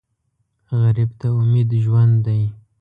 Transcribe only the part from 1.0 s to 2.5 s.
ته امید ژوند دی